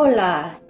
[0.00, 0.60] Hola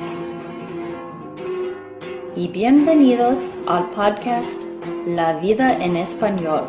[2.34, 4.58] y bienvenidos al podcast
[5.07, 6.65] La vida en español,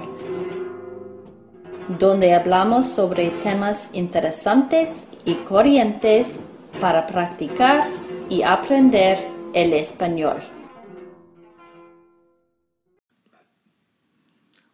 [1.98, 4.90] donde hablamos sobre temas interesantes
[5.24, 6.38] y corrientes
[6.82, 7.88] para practicar
[8.30, 10.42] y aprender el español.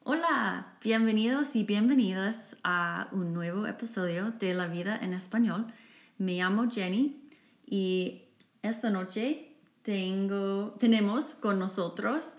[0.03, 5.67] Hola, bienvenidos y bienvenidas a un nuevo episodio de La vida en español.
[6.17, 7.24] Me llamo Jenny
[7.65, 8.23] y
[8.61, 9.49] esta noche
[9.83, 12.33] tengo, tenemos con nosotros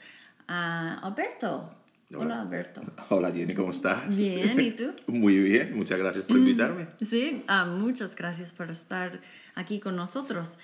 [0.49, 1.71] a Alberto.
[2.15, 2.43] Hola.
[2.43, 2.83] Alberto.
[3.09, 4.17] Hola Jenny, ¿cómo estás?
[4.17, 4.93] Bien, ¿y tú?
[5.09, 6.89] Muy bien, muchas gracias por invitarme.
[7.01, 9.21] Sí, ah, muchas gracias por estar
[9.55, 10.55] aquí con nosotros.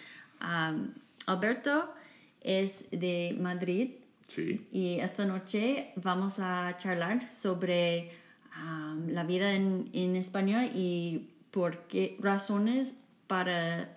[1.27, 1.93] Alberto
[2.41, 3.97] es de Madrid.
[4.29, 4.66] Sí.
[4.71, 8.13] Y esta noche vamos a charlar sobre
[9.09, 12.97] la vida en, en España y por qué razones
[13.33, 13.95] para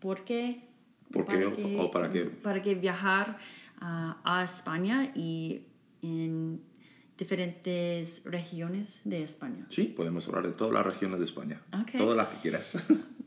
[0.00, 0.66] por qué
[1.12, 1.44] ¿Por qué
[1.78, 2.24] o, para qué?
[2.24, 3.36] Para que viajar
[3.78, 5.66] a España y
[6.00, 6.62] en
[7.18, 9.66] diferentes regiones de España.
[9.68, 11.60] Sí, podemos hablar de todas las regiones de España.
[11.98, 12.82] Todas las que quieras.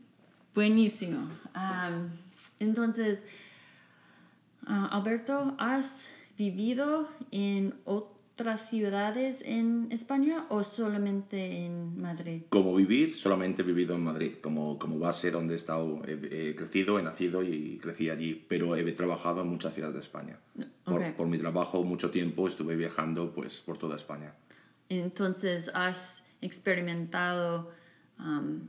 [0.54, 1.28] Buenísimo.
[2.58, 3.20] entonces,
[4.66, 7.72] ah, Alberto, ¿has vivido en
[8.38, 12.42] otras ciudades en España o solamente en Madrid?
[12.50, 17.00] Como vivir, solamente he vivido en Madrid, como, como base donde he estado, he, crecido,
[17.00, 20.38] he nacido y crecí allí, pero he trabajado en muchas ciudades de España.
[20.84, 24.32] Por, por, mi trabajo, mucho tiempo estuve viajando pues, por toda España.
[24.88, 27.72] Entonces, ¿has experimentado
[28.20, 28.68] um,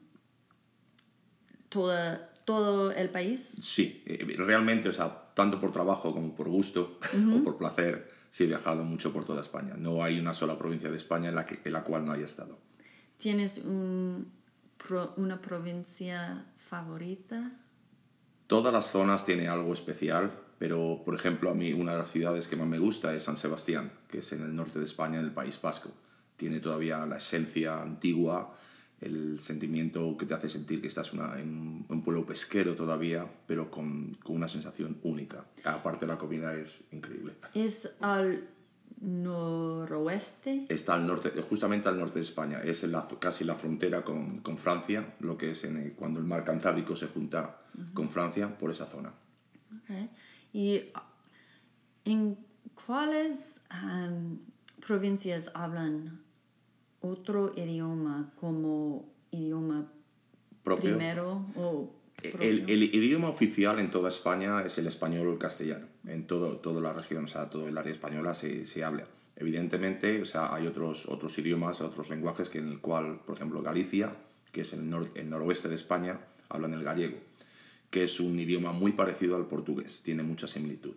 [1.69, 3.53] toda, todo el país?
[3.61, 6.97] Sí, eh, realmente, o sea, tanto por trabajo como por gusto
[7.39, 9.75] o por placer sí he viajado mucho por toda España.
[9.77, 12.25] No hay una sola provincia de España en la, que, en la cual no haya
[12.25, 12.57] estado.
[13.17, 14.31] ¿Tienes un,
[15.17, 17.51] una provincia favorita?
[18.47, 22.47] Todas las zonas tienen algo especial, pero por ejemplo a mí una de las ciudades
[22.47, 25.25] que más me gusta es San Sebastián, que es en el norte de España, en
[25.25, 25.91] el País Vasco.
[26.35, 28.55] Tiene todavía la esencia antigua,
[29.01, 34.15] el sentimiento que te hace sentir que estás en un pueblo pesquero todavía, pero con,
[34.23, 35.45] con, una sensación única.
[35.63, 37.33] Aparte la comida es increíble.
[37.53, 38.47] ¿Es al
[39.01, 40.65] noroeste?
[40.69, 42.61] Está al norte, justamente al norte de España.
[42.61, 46.43] Es la, casi la frontera con, con, Francia, lo que es en cuando el mar
[46.43, 47.61] Cantábrico se junta
[47.93, 49.13] con Francia, por esa zona.
[49.83, 50.09] Okay.
[50.51, 50.91] ¿Y
[52.05, 52.37] en
[52.85, 53.61] cuáles
[54.85, 56.21] provincias hablan
[57.01, 59.91] otro idioma como idioma
[60.63, 60.91] propio.
[60.91, 65.87] primero o el, el, idioma oficial en toda España es el español o el castellano.
[66.05, 69.05] En todo, toda la región, o sea, todo el área española se, se habla.
[69.35, 73.61] Evidentemente, o sea, hay otros, otros idiomas, otros lenguajes que en el cual, por ejemplo,
[73.61, 74.13] Galicia,
[74.51, 77.17] que es el, nor, el noroeste de España, hablan el gallego,
[77.89, 80.95] que es un idioma muy parecido al portugués, tiene mucha similitud.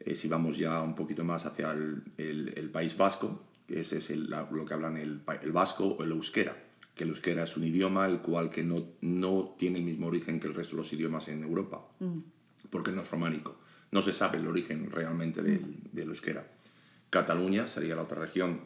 [0.00, 3.98] Eh, si vamos ya un poquito más hacia el, el, el País Vasco, que ese
[3.98, 6.56] es lo que hablan el, el, vasco o el euskera,
[6.94, 10.40] que el euskera es un idioma el cual que no, no tiene el mismo origen
[10.40, 12.18] que el resto de los idiomas en Europa, mm.
[12.70, 13.56] porque no es románico.
[13.90, 15.74] No se sabe el origen realmente del, mm.
[15.92, 16.46] del, euskera.
[17.10, 18.60] Cataluña sería la otra región,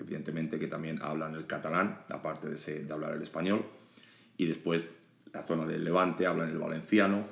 [0.00, 3.64] evidentemente que también hablan el catalán, aparte de, de hablar el español,
[4.36, 4.82] y después
[5.32, 7.26] la zona del Levante hablan el valenciano.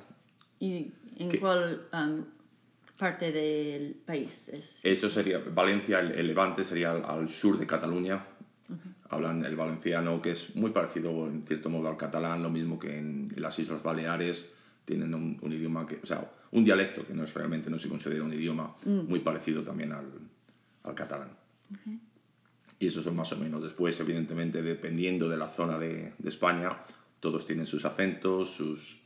[0.60, 2.24] ¿Y en cuál um,
[3.00, 4.84] parte del país es?
[4.84, 8.22] Eso sería, Valencia, el, Levante sería al, sur de Cataluña.
[9.08, 12.98] Hablan el valenciano, que es muy parecido en cierto modo al catalán, lo mismo que
[12.98, 14.52] en, las Islas Baleares.
[14.84, 18.22] Tienen un, idioma que, o sea, un dialecto que no es realmente, no se considera
[18.22, 19.08] un idioma, mm.
[19.08, 20.06] muy parecido también al,
[20.82, 21.30] al catalán.
[22.78, 23.62] Y eso son más o menos.
[23.62, 26.76] Después, evidentemente, dependiendo de la zona de, de España,
[27.20, 28.99] todos tienen sus acentos, sus,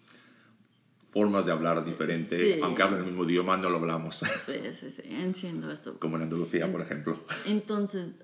[1.14, 4.16] formas de hablar diferente, aunque hablen el mismo idioma, no lo hablamos.
[4.16, 5.96] Sí, sí, sí, entiendo esto.
[6.00, 7.16] Como en Andalucía, por ejemplo.
[7.46, 8.14] Entonces,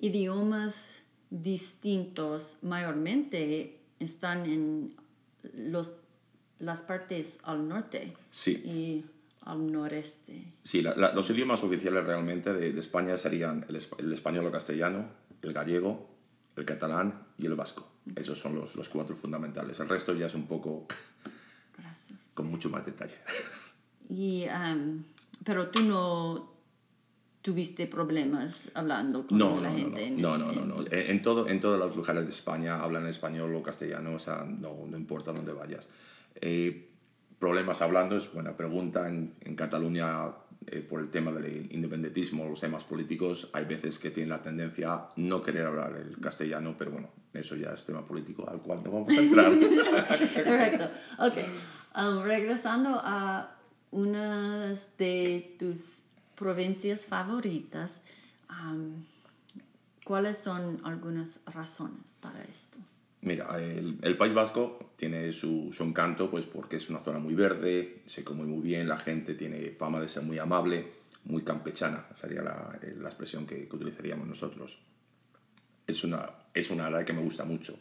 [0.00, 4.96] idiomas distintos mayormente están en
[5.54, 5.92] los,
[6.58, 8.54] las partes al norte sí.
[8.64, 9.04] y
[9.42, 10.42] al noreste.
[10.64, 15.08] Sí, los idiomas oficiales realmente de, España serían el, el, español o castellano,
[15.40, 16.10] el gallego,
[16.56, 17.88] el catalán y el vasco.
[18.16, 19.78] Esos son los, los cuatro fundamentales.
[19.78, 20.88] El resto ya es un poco
[22.36, 23.16] con mucho más detalle.
[24.08, 24.44] Y,
[25.44, 26.52] pero tú no
[27.42, 30.10] tuviste problemas hablando con la gente.
[30.10, 33.62] No, no, no, no, En, todo, en todos los lugares de España hablan español o
[33.62, 35.88] castellano, o sea, no, no importa dónde vayas.
[36.40, 36.90] Eh,
[37.38, 39.08] problemas hablando es buena pregunta.
[39.08, 40.32] En, en, Cataluña
[40.66, 44.92] eh, por el tema del independentismo, los temas políticos, hay veces que tienen la tendencia
[44.92, 48.82] a no querer hablar el castellano, pero bueno, eso ya es tema político al cual
[48.84, 49.52] no vamos a entrar.
[50.44, 50.84] Correcto.
[51.20, 51.38] Ok.
[51.96, 53.56] Regresando a
[53.90, 56.02] una de tus
[56.34, 58.00] provincias favoritas,
[60.04, 62.76] ¿cuáles son algunas razones para esto?
[63.22, 68.22] Mira, el, País Vasco tiene su, encanto pues porque es una zona muy verde, se
[68.22, 70.92] come muy bien, la gente tiene fama de ser muy amable,
[71.24, 74.78] muy campechana, sería la, la expresión que, que, utilizaríamos nosotros.
[75.86, 77.78] Es una, es una área que me gusta mucho.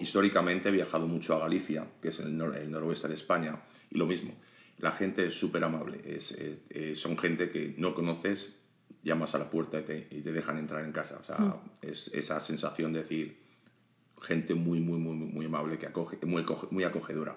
[0.00, 3.98] Históricamente he viajado mucho a Galicia, que es el, nor, el noroeste de España, y
[3.98, 4.34] lo mismo.
[4.78, 8.60] La gente es súper amable, es, es, es, son gente que no conoces,
[9.02, 11.18] llamas a la puerta y te, y te dejan entrar en casa.
[11.20, 11.60] O sea, mm.
[11.82, 13.38] es esa sensación de decir,
[14.20, 17.36] gente muy, muy, muy, muy amable, que acoge, muy, muy acogedora.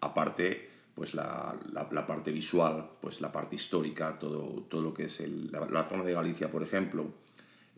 [0.00, 5.04] Aparte, pues la, la, la, parte visual, pues la parte histórica, todo, todo lo que
[5.04, 7.12] es el, la, la, zona de Galicia, por ejemplo,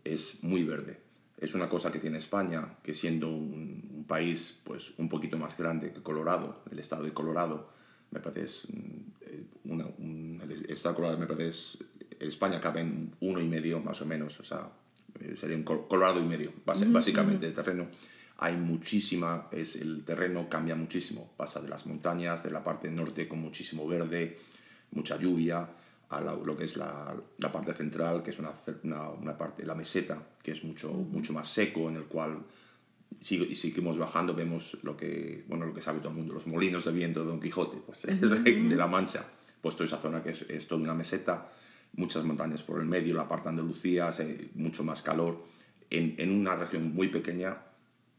[0.05, 0.99] es muy verde.
[1.43, 5.57] Es una cosa que tiene España, que siendo un, un país pues, un poquito más
[5.59, 7.69] grande que Colorado, el estado de Colorado,
[8.13, 11.79] me parece es mm, una, un, el estado de Colorado me parece es,
[12.21, 14.71] España cabe en uno y medio más o menos, o sea,
[15.19, 17.89] eh, sería un Colorado y medio, básicamente, de terreno.
[18.39, 23.27] Hay muchísima, es, el terreno cambia muchísimo, pasa de las montañas, de la parte norte
[23.27, 24.39] con muchísimo verde,
[24.93, 25.69] mucha lluvia,
[26.13, 28.53] a la, lo que es la, la, parte central, que es una,
[28.85, 31.09] una, una, parte, la meseta, que es mucho, uh -huh.
[31.09, 32.39] mucho más seco, en el cual
[33.21, 36.85] si, seguimos bajando vemos lo que, bueno, lo que sabe todo el mundo, los molinos
[36.85, 38.69] de viento de Don Quijote, pues, uh -huh.
[38.69, 39.25] de la Mancha,
[39.61, 41.49] pues toda esa zona que es, es toda una meseta,
[41.95, 44.11] muchas montañas por el medio, la parte de Andalucía,
[44.55, 45.45] mucho más calor,
[45.91, 47.59] en, en una región muy pequeña,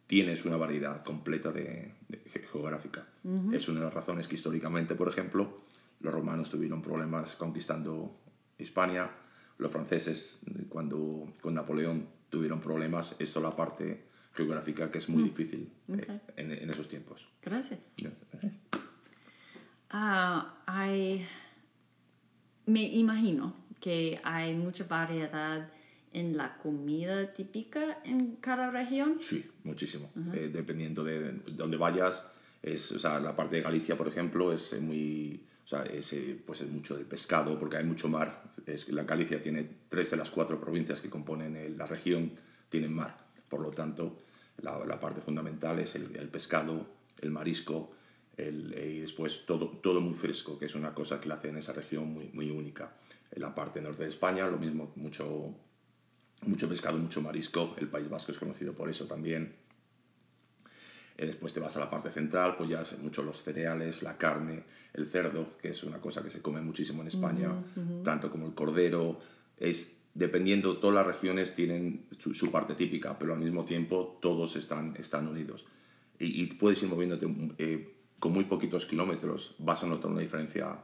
[0.07, 2.18] tienes una variedad completa de, de
[2.51, 3.07] geográfica.
[3.24, 3.56] Uh -huh.
[3.56, 5.63] Es una de las razones que históricamente, por ejemplo,
[6.03, 8.19] los romanos tuvieron problemas conquistando
[8.57, 9.09] España,
[9.57, 10.39] los franceses
[10.69, 15.25] cuando con Napoleón tuvieron problemas, esto la parte geográfica que es muy mm.
[15.25, 16.05] difícil okay.
[16.15, 17.27] eh, en, en, esos tiempos.
[17.41, 17.79] Gracias.
[19.94, 21.25] Uh, hay,
[22.65, 25.69] me imagino que hay mucha variedad
[26.13, 29.19] en la comida típica en cada región?
[29.19, 30.09] Sí, muchísimo.
[30.15, 30.35] Uh -huh.
[30.35, 34.79] eh, dependiendo de, dónde vayas, es, o sea, la parte de Galicia, por ejemplo, es
[34.81, 35.45] muy...
[35.65, 38.44] O sea, es, eh, pues es mucho del pescado, porque hay mucho mar.
[38.65, 42.31] Es, la Galicia tiene tres de las cuatro provincias que componen la región,
[42.69, 43.18] tienen mar.
[43.48, 44.19] Por lo tanto,
[44.62, 46.86] la, la parte fundamental es el, el, pescado,
[47.21, 47.92] el marisco,
[48.36, 51.57] el, y después todo, todo muy fresco, que es una cosa que la hace en
[51.57, 52.94] esa región muy, muy única.
[53.31, 55.56] En la parte norte de España, lo mismo, mucho
[56.45, 57.75] mucho pescado, mucho marisco.
[57.77, 59.56] El País Vasco es conocido por eso también.
[61.18, 64.63] Eh, después te vas a la parte central, pues ya mucho los cereales, la carne,
[64.94, 68.04] el cerdo, que es una cosa que se come muchísimo en España, uh -huh.
[68.04, 69.19] tanto como el cordero.
[69.57, 74.56] Es dependiendo, todas las regiones tienen su, su, parte típica, pero al mismo tiempo todos
[74.56, 75.65] están, están unidos.
[76.19, 77.27] Y, y puedes ir moviéndote
[77.57, 80.77] eh, con muy poquitos kilómetros, vas a notar una diferencia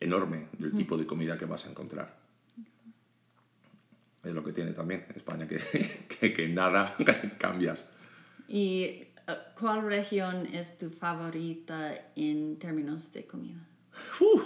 [0.00, 0.76] enorme del uh -huh.
[0.76, 2.24] tipo de comida que vas a encontrar
[4.24, 5.58] es lo que tiene también España, que,
[6.20, 6.96] que, que nada
[7.38, 7.90] cambias.
[8.48, 9.04] ¿Y
[9.58, 13.66] cuál región es tu favorita en términos de comida?
[14.20, 14.40] Uh.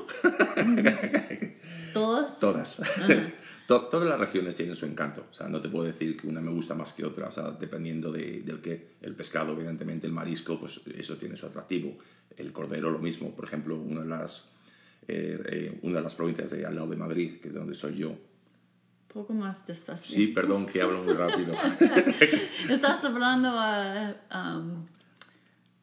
[1.92, 2.38] ¿Todas?
[2.38, 2.82] Todas.
[3.66, 5.26] Todas las regiones tienen su encanto.
[5.30, 7.28] O sea, no te puedo decir que una me gusta más que otra.
[7.28, 8.96] O sea, dependiendo de, del que.
[9.02, 11.98] El pescado, evidentemente, el marisco, pues eso tiene su atractivo.
[12.36, 13.34] El cordero, lo mismo.
[13.34, 14.50] Por ejemplo, una de las,
[15.06, 17.96] eh, eh, una de las provincias de al lado de Madrid, que es donde soy
[17.96, 18.16] yo,
[19.12, 20.14] poco más despacio.
[20.14, 21.54] Sí, perdón que hablo muy rápido.
[22.68, 24.14] Estás hablando a
[24.58, 24.86] um,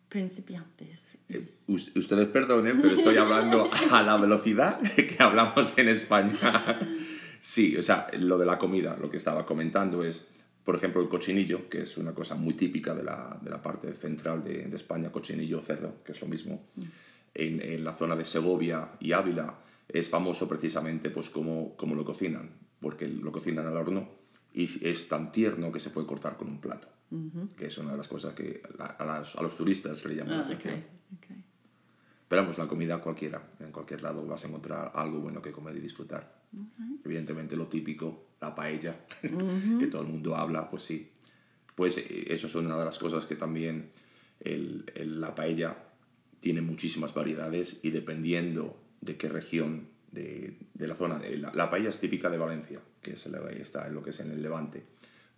[0.10, 1.06] principiantes.
[1.28, 6.80] Eh, ustedes perdonen, pero estoy hablando a la velocidad que hablamos en España.
[7.40, 10.26] Sí, o sea, lo de la comida, lo que estaba comentando es,
[10.64, 13.92] por ejemplo, el cochinillo, que es una cosa muy típica de la, de la parte
[13.94, 16.68] central de, de, España, cochinillo cerdo, que es lo mismo.
[17.34, 19.56] En, en, la zona de Segovia y Ávila
[19.90, 22.50] es famoso precisamente pues como, como lo cocinan
[22.86, 24.08] porque lo cocinan al horno
[24.54, 27.56] y es tan tierno que se puede cortar con un plato, uh -huh.
[27.56, 30.34] que es una de las cosas que a, las, a los turistas se le llama
[30.34, 30.74] ah, la atención.
[30.76, 30.86] Okay,
[31.18, 31.44] okay.
[32.28, 35.76] Pero vamos, la comida cualquiera, en cualquier lado vas a encontrar algo bueno que comer
[35.78, 36.44] y disfrutar.
[36.54, 37.00] Uh -huh.
[37.06, 39.80] Evidentemente lo típico, la paella, uh -huh.
[39.80, 41.10] que todo el mundo habla, pues sí.
[41.74, 43.90] Pues eh, eso es una de las cosas que también
[44.42, 45.76] el, el, la paella
[46.40, 51.20] tiene muchísimas variedades y dependiendo de qué región de, de la zona.
[51.38, 54.20] La, la, paella es típica de Valencia, que es el, está en lo que es
[54.20, 54.84] en el Levante,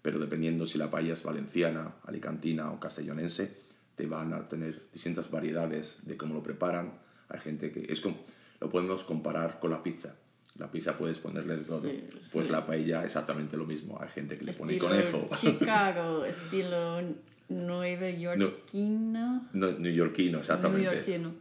[0.02, 3.52] pero dependiendo si la paella es valenciana, alicantina o castellonense,
[3.96, 6.94] te van a tener distintas variedades de cómo lo preparan.
[7.30, 8.18] Hay gente que es como,
[8.62, 10.16] lo podemos comparar con la pizza.
[10.58, 11.82] La pizza puedes ponerle de todo.
[11.82, 12.54] Sí, pues sí.
[12.54, 14.00] la paella exactamente lo mismo.
[14.02, 15.28] Hay gente que le pone conejo.
[15.40, 17.02] Chicago, estilo
[17.50, 19.48] Nueva Yorkino.
[19.54, 20.90] No, neoyorquino, exactamente.
[20.90, 21.34] Neoyorquino.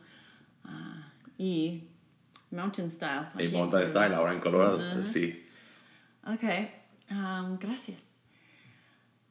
[0.64, 1.84] Ah, y
[2.50, 3.50] Mountain Style.
[3.52, 5.44] Mountain Style, ahora en Colorado, sí.
[6.24, 6.42] Ok,
[7.10, 8.02] um, gracias.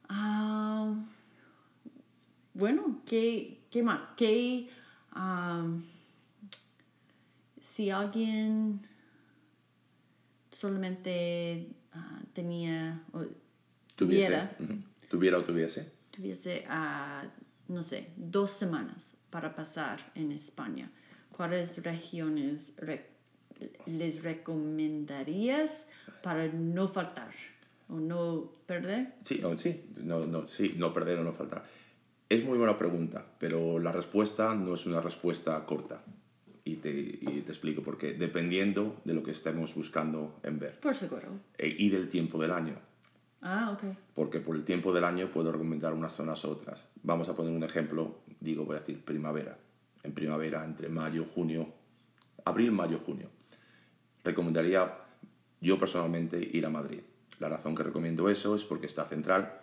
[0.10, 1.08] Um,
[2.54, 4.02] bueno, ¿qué, qué más?
[4.16, 4.70] ¿Qué,
[5.16, 5.84] um,
[7.60, 8.88] si alguien
[10.52, 13.26] solamente ah, tenía o
[13.96, 14.58] Tuviese, tuviera,
[15.10, 15.92] tuviera o tuviese.
[16.12, 17.24] tuviese, ah,
[17.70, 20.92] no sé, dos semanas para pasar en España,
[21.36, 23.06] ¿cuáles regiones re-
[23.86, 25.88] les recomendarías
[26.24, 27.32] para no faltar
[27.90, 29.14] o no perder?
[29.24, 31.64] Sí, no, sí, no, no, sí, no perder o no faltar.
[32.30, 36.02] Es muy buena pregunta, pero la respuesta no es una respuesta corta.
[36.68, 38.14] Y te, y te explico por qué.
[38.14, 41.28] Dependiendo de lo que estemos buscando en ver Por seguro.
[41.60, 42.74] eh, y del tiempo del año.
[43.44, 43.96] Ah, ok.
[44.16, 46.84] Porque por el tiempo del año puedo recomendar unas zonas u otras.
[47.04, 49.60] Vamos a poner un ejemplo, digo, voy a decir primavera.
[50.06, 51.68] En primavera, entre mayo, junio,
[52.46, 53.30] abril, mayo, junio.
[54.24, 55.00] Recomendaría
[55.60, 57.00] yo personalmente ir a Madrid.
[57.40, 59.62] La razón que recomiendo eso es porque está central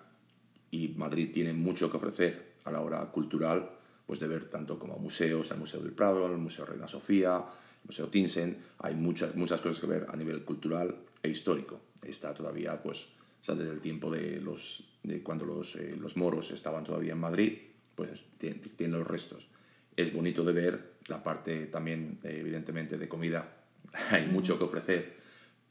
[0.70, 3.70] y Madrid tiene mucho que ofrecer a la hora cultural,
[4.04, 7.86] pues de ver tanto como museos, el Museo del Prado, el Museo Reina Sofía, el
[7.86, 11.80] Museo Thyssen, hay muchas, muchas cosas que ver a nivel cultural e histórico.
[12.02, 13.04] Está todavía, pues,
[13.40, 17.12] o sea, desde el tiempo de, los, de cuando los, eh, los moros estaban todavía
[17.12, 17.58] en Madrid,
[17.94, 19.51] pues tiene, tiene los restos.
[19.96, 23.48] Es bonito de ver la parte también, eh, evidentemente, de comida.
[24.10, 25.16] Hay mucho que ofrecer,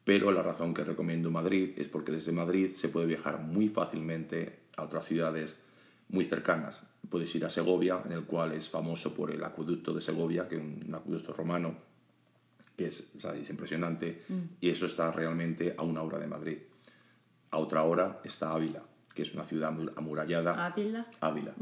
[0.04, 4.60] pero la razón que recomiendo Madrid es porque desde Madrid se puede viajar muy fácilmente
[4.78, 5.62] a otras ciudades
[6.10, 6.88] muy cercanas.
[7.10, 10.56] Puedes ir a Segovia, en el cual es famoso por el acueducto de Segovia, que
[10.56, 11.76] es un acueducto romano,
[12.76, 14.24] que es, o sea, es impresionante,
[14.60, 16.58] y eso está realmente a una hora de Madrid.
[17.52, 18.84] A otra hora está Ávila,
[19.14, 20.66] que es una ciudad mu- amurallada.
[20.66, 21.08] Ávila.
[21.20, 21.54] Ávila,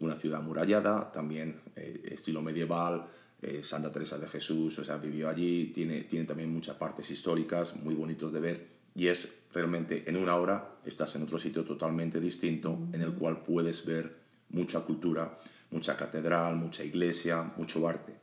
[0.00, 3.06] una ciudad amurallada, también eh, estilo medieval,
[3.42, 7.76] eh, Santa Teresa de Jesús, o sea, vivió allí, tiene, tiene también muchas partes históricas
[7.76, 12.20] muy bonitos de ver y es realmente en una hora estás en otro sitio totalmente
[12.20, 14.16] distinto en el cual puedes ver
[14.50, 15.38] mucha cultura,
[15.70, 18.14] mucha catedral, mucha iglesia, mucho arte.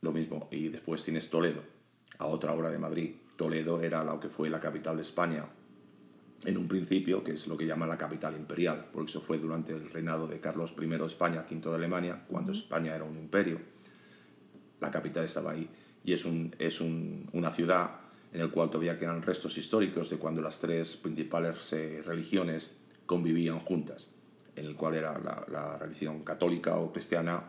[0.00, 1.62] Lo mismo, y después tienes Toledo,
[2.18, 3.14] a otra hora de Madrid.
[3.36, 5.44] Toledo era lo que fue la capital de España
[6.44, 9.72] en un principio, que es lo que llaman la capital imperial, porque eso fue durante
[9.72, 13.60] el reinado de Carlos I de España, V de Alemania, cuando España era un imperio.
[14.80, 15.68] La capital estaba ahí.
[16.04, 17.90] Y es, un, es un- una ciudad
[18.32, 22.72] en la cual todavía quedan restos históricos de cuando las tres principales eh, religiones
[23.06, 24.10] convivían juntas,
[24.56, 27.44] en el cual era la, la religión católica o cristiana,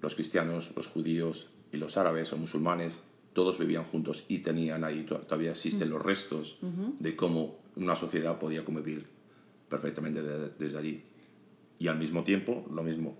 [0.00, 2.98] los cristianos, los judíos y los árabes o musulmanes,
[3.34, 6.58] todos vivían juntos y tenían ahí, to- todavía existen los restos
[6.98, 9.04] de cómo una sociedad podía convivir
[9.68, 11.02] perfectamente de- desde allí.
[11.78, 13.16] Y al mismo tiempo, lo mismo,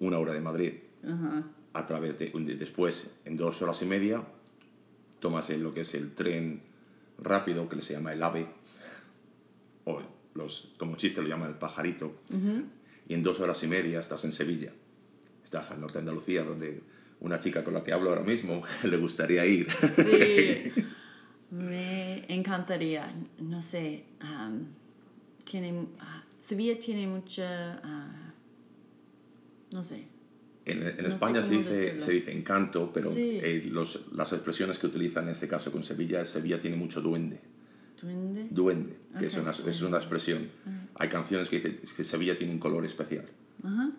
[0.00, 0.72] una hora de Madrid,
[1.04, 1.44] Ajá.
[1.72, 4.22] a través de, de- después, en dos horas y media,
[5.20, 6.60] tomas lo que es el tren
[7.18, 8.46] rápido, que se llama el AVE,
[9.84, 10.00] o
[10.34, 12.12] los, como chiste lo llaman el pajarito,
[13.08, 14.72] y en dos horas y media estás en Sevilla.
[15.44, 16.82] Estás al norte de Andalucía, donde
[17.20, 19.68] una chica con la que hablo ahora mismo le gustaría ir.
[19.70, 20.72] Sí,
[21.50, 21.97] me
[22.28, 24.66] encantaría, no sé, am,
[25.44, 28.32] tiene, ah, Sevilla tiene mucha, ah,
[29.72, 30.06] no sé,
[30.66, 33.38] En, en No España se dice, se dice encanto, pero Sí.
[33.42, 37.00] eh, los- las expresiones que utilizan en este caso con Sevilla es Sevilla tiene mucho
[37.00, 37.40] duende.
[38.00, 38.46] duende.
[38.50, 40.46] Duende, que es, Ok, una, es una expresión.
[40.96, 43.24] Hay canciones que dicen que Sevilla tiene un color especial.
[43.64, 43.90] Ajá.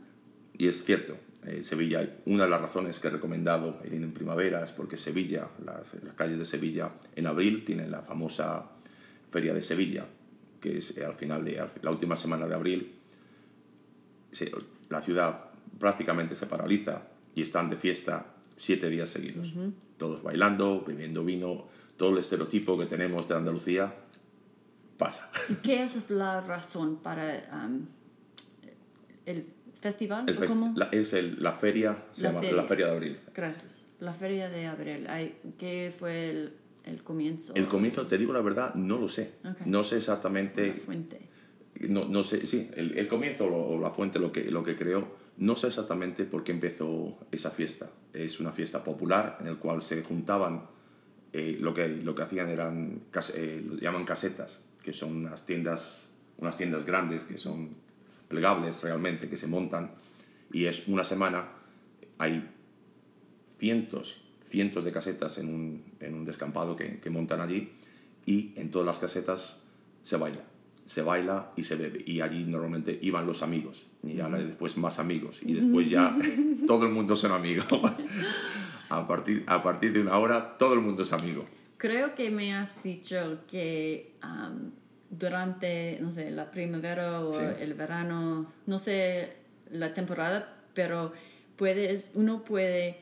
[0.59, 4.63] Y es cierto, eh, Sevilla, una de las razones que he recomendado ir en primavera
[4.63, 8.69] es porque Sevilla, las, las calles de Sevilla, en abril tienen la famosa
[9.31, 10.05] Feria de Sevilla,
[10.59, 12.93] que es eh, al final de al- la última semana de abril.
[14.31, 14.51] Se-
[14.89, 15.45] la ciudad
[15.79, 18.25] prácticamente se paraliza y están de fiesta
[18.57, 19.53] siete días seguidos.
[19.97, 23.93] Todos bailando, bebiendo vino, todo el estereotipo que tenemos de Andalucía
[24.97, 25.31] pasa.
[25.47, 27.87] ¿Y qué es la razón para am,
[29.25, 29.45] el
[29.81, 30.27] festival?
[30.27, 30.73] El ¿O festi- cómo?
[30.75, 32.55] la- es el- la feria, se La llama feria.
[32.55, 33.19] la Feria de Abril.
[33.33, 33.85] Gracias.
[33.99, 35.05] La feria de abril.
[35.09, 36.53] Ay, ¿Qué fue el,
[36.85, 37.53] el comienzo?
[37.55, 39.33] El comienzo, te digo la verdad, no lo sé.
[39.43, 39.65] Ok.
[39.65, 41.19] No sé La exactamente, fuente.
[41.81, 45.17] no, no sé, sí, el, el comienzo o la fuente, lo que, lo que creó,
[45.37, 47.89] no sé exactamente por qué empezó esa fiesta.
[48.13, 50.63] Es una fiesta popular en la cual se juntaban,
[51.33, 53.01] eh, lo, que, lo que hacían eran,
[53.35, 57.75] eh, lo llaman casetas, que son unas tiendas, unas tiendas grandes que son
[58.29, 59.91] plegables realmente, que se montan,
[60.53, 61.49] y es una semana,
[62.17, 62.49] hay
[63.59, 67.73] cientos, cientos de casetas en un, en un descampado que, que montan allí
[68.25, 69.63] y en todas las casetas
[70.03, 70.43] se baila.
[70.85, 72.03] Se baila y se bebe.
[72.05, 73.85] Y allí normalmente iban los amigos.
[74.03, 75.39] Y ahora después más amigos.
[75.43, 76.15] Y después ya
[76.67, 77.65] todo el mundo son amigos.
[78.89, 81.45] a, partir, a partir de una hora todo el mundo es amigo.
[81.77, 84.15] Creo que me has dicho que
[85.09, 87.43] durante, no sé, la primavera o Sí.
[87.59, 89.33] el verano, no sé
[89.71, 91.13] la temporada, pero
[91.55, 92.97] puedes, uno puede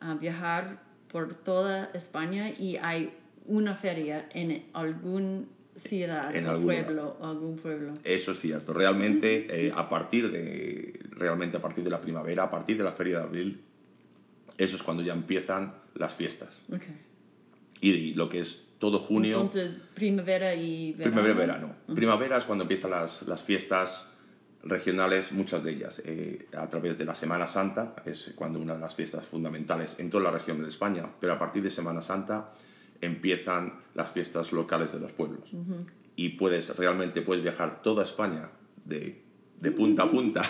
[0.00, 3.12] ah, viajar por toda España y hay
[3.46, 7.94] una feria en algún ciudad En o algún pueblo, algún pueblo.
[8.04, 8.72] Eso es cierto.
[8.72, 12.92] Realmente, eh, a partir de realmente a partir de la primavera, a partir de la
[12.92, 13.60] feria de abril,
[14.56, 16.64] eso es cuando ya empiezan las fiestas.
[16.68, 16.98] Okay.
[17.80, 21.14] Y lo que es todo junio, Entonces, primavera y verano.
[21.16, 21.74] primavera-verano.
[21.94, 24.12] Primavera es cuando empiezan las, las fiestas
[24.62, 28.80] regionales, muchas de ellas, eh, a través de la Semana Santa, es cuando una de
[28.80, 32.50] las fiestas fundamentales en toda la región de España, pero a partir de Semana Santa
[33.00, 35.50] empiezan las fiestas locales de los pueblos.
[36.16, 38.48] Y puedes, realmente puedes viajar toda España
[38.84, 39.22] de,
[39.60, 40.42] de punta a punta,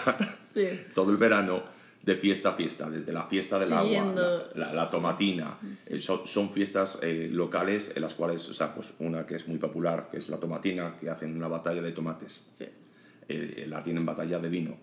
[0.53, 0.67] Sí.
[0.95, 1.63] todo el verano,
[2.07, 5.59] de fiesta a fiesta, desde la fiesta del Siguiendo- agua, la, la- la tomatina.
[5.89, 9.47] Eh, son, son fiestas eh, locales en las cuales, o sea, pues una que es
[9.49, 12.47] muy popular, que es la tomatina, que hacen una batalla de tomates.
[12.53, 12.67] Sí.
[13.29, 14.77] Eh, la tienen batalla de vino.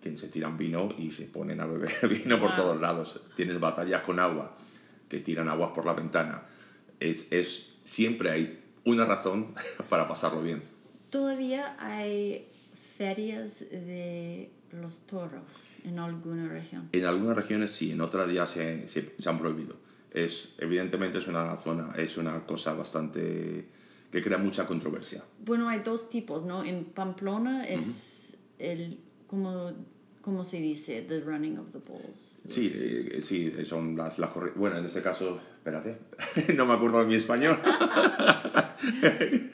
[0.00, 2.56] Que se tiran vino y se ponen a beber vino por Wow.
[2.56, 3.20] todos lados.
[3.36, 4.54] Tienes batallas con agua,
[5.08, 6.42] que tiran aguas por la ventana.
[7.00, 9.54] Es, es, siempre hay una razón
[9.90, 10.62] para pasarlo bien.
[11.10, 12.48] Todavía hay
[12.98, 14.50] ferias de
[14.80, 15.42] los toros
[15.84, 16.88] en alguna región.
[16.92, 19.76] En algunas regiones sí, en otras ya se, se- se han prohibido.
[20.12, 23.66] Es, evidentemente es una zona, es una cosa bastante
[24.12, 25.24] que crea mucha controversia.
[25.44, 26.62] Bueno, hay dos tipos, ¿no?
[26.64, 29.72] En Pamplona es el, ¿cómo,
[30.22, 31.02] ¿cómo se dice?
[31.02, 32.36] The running of the bulls.
[32.46, 35.98] Sí, eh, sí, son las, las Bueno, en este caso, espérate,
[36.54, 37.56] no me acuerdo de mi español.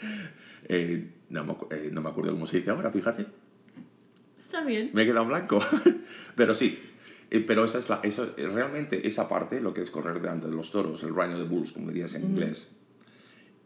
[0.73, 3.27] Eh, no, me, eh, no me acuerdo cómo se dice ahora, fíjate.
[4.61, 4.91] Está bien.
[4.93, 5.59] Me he quedado en blanco.
[6.37, 6.79] pero sí,
[7.31, 10.49] eh, pero esa es la, eso, eh, realmente esa parte, lo que es correr delante
[10.49, 12.77] de los toros, el rhino de bulls, como dirías en inglés,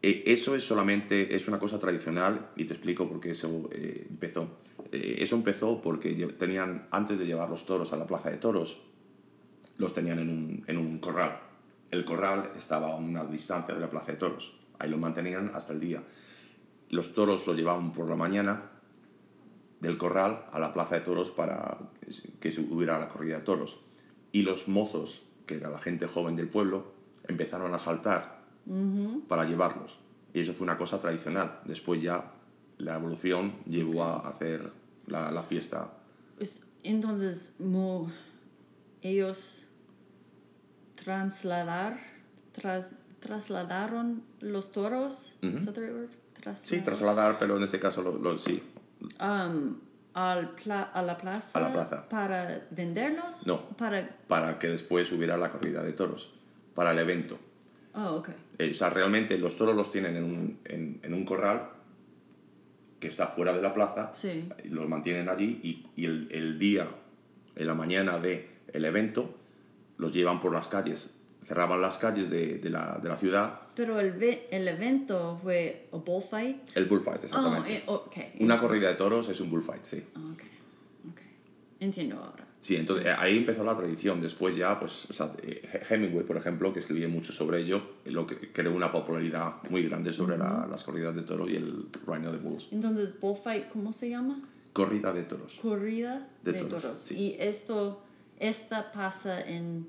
[0.02, 4.07] eh, eso es solamente, es una cosa tradicional y te explico por qué eso eh,
[4.09, 4.61] empezó.
[4.92, 8.83] Eh, eso empezó porque tenían, antes de llevar los toros a la plaza de toros,
[9.78, 11.40] los tenían en un, en un corral.
[11.90, 14.57] El corral estaba a una distancia de la plaza de toros.
[14.78, 16.04] Ahí lo mantenían hasta el día.
[16.90, 18.73] Los toros los llevaban por la mañana
[19.85, 21.79] del corral a la plaza de toros para
[22.40, 23.79] que se hubiera la corrida de toros.
[24.33, 26.92] Y los mozos, que era la gente joven del pueblo,
[27.29, 28.40] empezaron a saltar
[29.29, 29.99] para llevarlos.
[30.33, 31.61] Y eso fue una cosa tradicional.
[31.64, 32.33] Después ya
[32.79, 34.73] la evolución llevó a hacer
[35.07, 35.92] la, la fiesta.
[36.37, 38.11] Pues, Entonces, mo-
[39.03, 39.66] ellos
[40.97, 41.99] trasladar,
[42.53, 45.33] tras, trasladaron los toros.
[45.40, 45.49] Sí,
[46.42, 46.85] Trasladar.
[46.85, 48.62] trasladar, pero en este caso lo, lo- sí.
[49.21, 49.77] Um,
[50.14, 51.59] al pla- a la plaza.
[51.59, 52.09] A la plaza.
[52.09, 53.47] Para venderlos.
[53.47, 53.69] No.
[53.77, 54.09] Para.
[54.29, 56.33] Para que después hubiera la corrida de toros,
[56.75, 57.38] para el evento.
[57.95, 58.29] Oh, ok.
[58.59, 61.69] Eh, o sea, realmente los toros los tienen en un, en, en un corral
[63.01, 64.49] que está fuera de la plaza, Sí.
[64.64, 66.88] los mantienen allí y, y el, el día,
[67.55, 69.35] en la mañana del el evento,
[69.99, 71.13] los llevan por las calles.
[71.46, 75.88] Cerraban las calles de, de la, de la ciudad, Pero el, ve- el evento fue
[75.92, 76.76] a bullfight.
[76.76, 77.74] el bullfight, Oh, exactamente.
[77.76, 78.16] eh, ok.
[78.40, 80.02] Una corrida de toros es un bullfight, sí.
[80.16, 80.40] Oh, ok.
[81.12, 81.20] Ok.
[81.80, 82.46] Entiendo ahora.
[82.62, 84.22] Sí, entonces eh, ahí empezó la tradición.
[84.22, 88.26] Después ya, pues, o sea, eh, Hemingway, por ejemplo, que escribía mucho sobre ello, lo
[88.26, 92.33] que creó una popularidad muy grande sobre la- las corridas de toros y el Rhino
[92.33, 92.68] de Bulls.
[92.72, 94.40] Entonces, bullfight, ¿cómo se llama?
[94.72, 95.59] Corrida de toros.
[95.61, 97.00] Corrida De de, toros, toros.
[97.02, 97.14] sí.
[97.14, 98.02] Y esto,
[98.38, 99.87] esta pasa en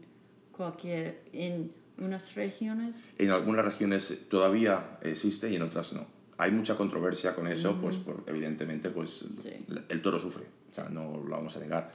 [0.56, 3.14] cualquier, en unas regiones.
[3.18, 6.06] En algunas regiones todavía existe y en otras no.
[6.38, 9.52] Hay mucha controversia con eso, pues por- evidentemente pues Sí.
[9.90, 11.94] el toro sufre, o sea, no lo vamos a negar.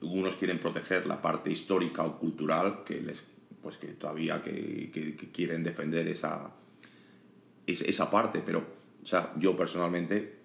[0.00, 3.30] Unos quieren proteger la parte histórica o cultural que les
[3.62, 6.50] pues que todavía que, que- que quieren defender esa,
[7.66, 8.58] es- esa parte, pero
[9.02, 10.43] o sea, yo personalmente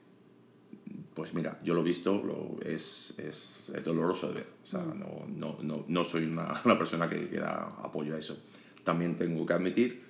[1.20, 4.48] pues mira, yo lo he visto, lo, es, es, es doloroso de ver.
[4.64, 8.20] O sea, no, no, no, no soy una, una persona que, que da apoyo a
[8.20, 8.42] eso.
[8.86, 10.02] También tengo que admitir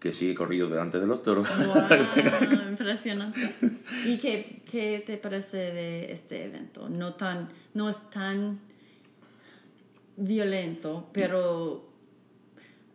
[0.00, 1.46] que sí he corrido delante de los toros.
[1.54, 2.70] ¡Wow!
[2.70, 3.54] Impresionante.
[4.06, 6.88] ¿Y qué, qué te parece de este evento?
[6.88, 8.58] No, tan, no es tan
[10.16, 11.90] violento, pero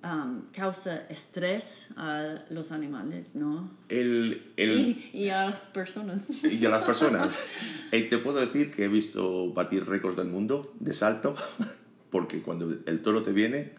[0.03, 3.69] um, causa estrés a los animales, ¿no?
[3.89, 6.29] El, el, Y, y a las personas.
[6.43, 7.37] y a las personas.
[7.91, 11.35] Eh, te puedo decir que he visto batir récords del mundo de salto,
[12.11, 13.73] porque cuando el toro te viene,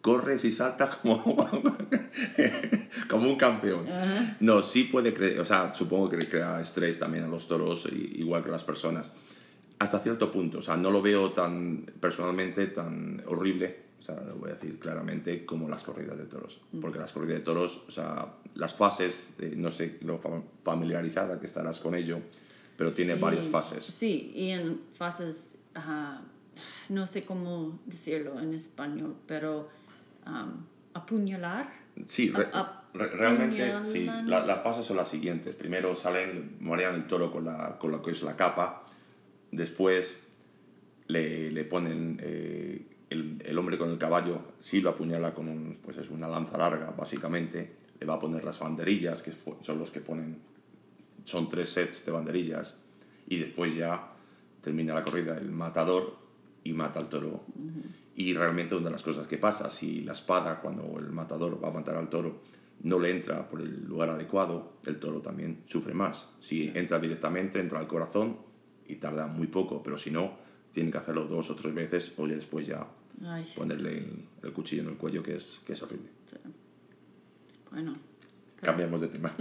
[0.00, 1.22] corres y saltas como,
[3.10, 3.84] como un campeón.
[4.40, 8.42] No, sí puede crear, o sea, supongo que crea estrés también a los toros, igual
[8.42, 9.12] que a las personas.
[9.78, 14.36] Hasta cierto punto, o sea, no lo veo tan, personalmente, tan horrible, o sea, lo
[14.36, 16.60] voy a decir claramente, como las corridas de toros.
[16.72, 16.80] Mm.
[16.80, 20.20] Porque las corridas de toros, o sea, las fases, no sé lo
[20.64, 22.20] familiarizada que estarás con ello,
[22.76, 23.84] pero tiene varias fases.
[23.84, 25.48] Sí, y en fases,
[26.88, 29.68] no sé cómo decirlo en español, pero
[30.94, 31.70] apuñalar.
[32.06, 32.32] Sí,
[32.94, 34.06] realmente sí.
[34.26, 35.54] las fases son las siguientes.
[35.54, 38.86] Primero salen, morean el toro con, la, con lo que es la capa.
[39.52, 40.26] Después
[41.06, 45.78] le, le ponen eh, el, el, hombre con el caballo, sí lo apuñala con un,
[45.82, 47.72] pues es una lanza larga, básicamente.
[47.98, 50.38] Le va a poner las banderillas, que son los que ponen.
[51.24, 52.76] Son tres sets de banderillas.
[53.26, 54.12] Y después ya
[54.62, 56.16] termina la corrida el matador
[56.64, 57.44] y mata al toro.
[58.14, 61.68] Y realmente una de las cosas que pasa, si la espada, cuando el matador va
[61.68, 62.40] a matar al toro,
[62.82, 66.30] no le entra por el lugar adecuado, el toro también sufre más.
[66.40, 68.38] Si entra directamente, entra al corazón
[68.86, 70.38] y tarda muy poco, pero si no,
[70.72, 72.86] tiene que hacerlo dos o tres veces o después ya
[73.56, 74.04] ponerle
[74.42, 76.08] el, cuchillo en el cuello, que es, que es horrible.
[77.70, 77.92] Bueno.
[78.60, 79.34] Cambiamos de tema.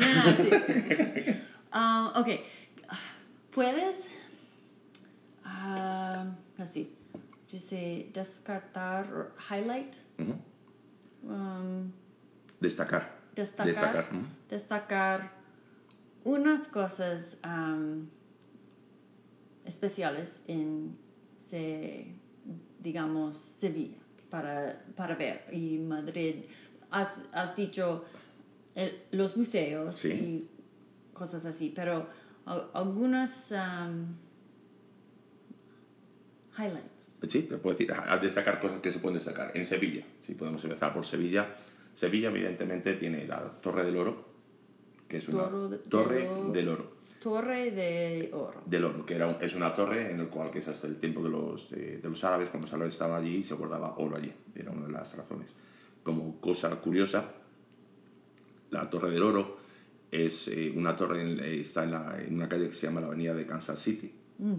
[1.71, 2.27] Ah, ok.
[3.51, 3.97] ¿Puedes...
[5.45, 6.95] Uh, así
[7.51, 9.95] dice descartar, highlight.
[11.23, 11.91] Um,
[12.59, 13.19] destacar.
[13.35, 14.05] Destacar.
[14.49, 15.31] Destacar,
[16.23, 18.07] unas cosas um,
[19.65, 20.97] especiales en,
[22.81, 23.97] digamos, Sevilla
[24.29, 25.45] para, para ver.
[25.51, 26.35] Y Madrid,
[26.91, 28.05] has, has dicho
[29.11, 30.47] los museos y
[31.13, 32.07] cosas así, pero
[32.73, 34.15] algunas um,
[36.57, 36.99] highlights.
[37.27, 39.51] Sí, te puedo decir, a destacar cosas que se pueden destacar.
[39.53, 41.53] En Sevilla, si podemos empezar por Sevilla.
[41.93, 44.25] Sevilla, evidentemente, tiene la Torre del Oro,
[45.09, 45.49] que es una
[45.89, 46.98] torre del oro.
[47.19, 48.61] Torre de oro.
[48.65, 51.21] Del oro, que era es una torre en la cual, que es hasta el tiempo
[51.21, 54.31] de los, de, los árabes, cuando los árabes estaban allí, se guardaba oro allí.
[54.55, 55.53] Era una de las razones.
[56.03, 57.25] Como cosa curiosa,
[58.71, 59.57] la Torre del Oro
[60.11, 63.07] es eh, una torre, eh, está en, la, en, una calle que se llama la
[63.07, 64.11] Avenida de Kansas City.
[64.39, 64.53] Mm.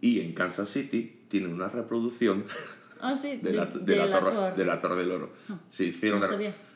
[0.00, 2.44] Y en Kansas City tiene una reproducción
[3.00, 5.30] ah, de, la, de, la, torre, de, la, torre, del Oro.
[5.48, 6.22] Ah, se, hicieron,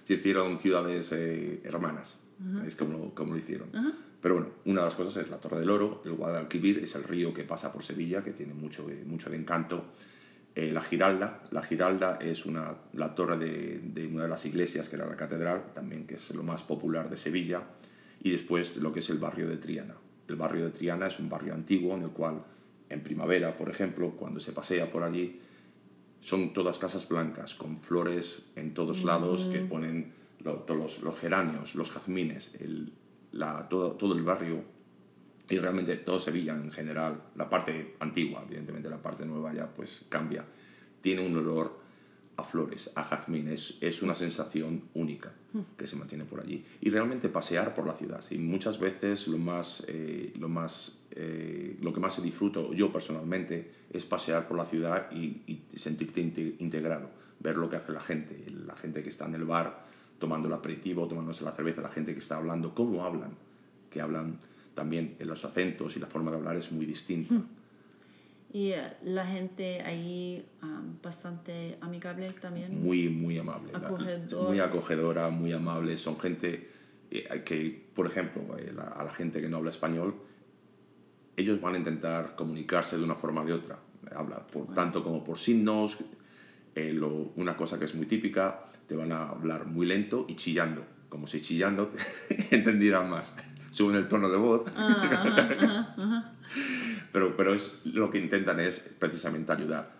[0.04, 2.20] se hicieron ciudades eh, hermanas,
[2.66, 3.68] es como, como lo hicieron.
[4.20, 7.04] Pero bueno, una de las cosas es la Torre del Oro, el Guadalquivir es el
[7.04, 9.84] río que pasa por Sevilla, que tiene mucho, mucho de encanto.
[10.54, 14.88] Eh, la Giralda, la Giralda es una, la torre de, de, una de las iglesias,
[14.88, 17.62] que era la catedral, también que es lo más popular de Sevilla.
[18.20, 19.94] Y después lo que es el barrio de Triana.
[20.26, 22.42] El barrio de Triana es un barrio antiguo en el cual
[22.90, 25.40] en primavera, por ejemplo, cuando se pasea por allí,
[26.20, 31.90] son todas casas blancas, con flores en todos lados que ponen todos los, geranios, los
[31.90, 32.92] jazmines, el,
[33.32, 34.62] la, todo, todo el barrio
[35.50, 40.04] y realmente todo Sevilla en general, la parte antigua, evidentemente la parte nueva ya pues
[40.08, 40.44] cambia,
[41.00, 41.78] tiene un olor
[42.36, 45.32] a flores, a jazmines, es, una sensación única
[45.76, 46.64] que se mantiene por allí.
[46.80, 51.76] Y realmente pasear por la ciudad, y muchas veces lo, más, eh, lo, más, eh,
[51.80, 57.56] lo que más disfruto yo personalmente es pasear por la ciudad y, sentirte integrado, ver
[57.56, 59.84] lo que hace la gente, la gente que está en el bar
[60.18, 63.30] tomando el aperitivo, tomándose la cerveza, la gente que está hablando, cómo hablan,
[63.90, 64.38] que hablan
[64.74, 67.34] también en los acentos y la forma de hablar es muy distinta.
[68.52, 70.44] Y eh, la gente ahí
[71.02, 72.82] bastante amigable también.
[72.82, 73.72] Muy, muy amable.
[74.46, 75.98] muy acogedora, muy amable.
[75.98, 76.68] Son gente
[77.10, 80.14] eh, que, por ejemplo, eh, a la gente que no habla español,
[81.36, 83.78] ellos van a intentar comunicarse de una forma o de otra.
[84.14, 85.98] Habla por, tanto como por signos.
[87.36, 90.84] una cosa que es muy típica, te van a hablar muy lento y chillando.
[91.08, 91.92] Como si chillando
[92.50, 93.34] entendieran más.
[93.70, 94.70] Suben el tono de voz.
[94.76, 96.34] Ah,
[97.12, 99.96] pero, pero es, lo que intentan es precisamente ayudar.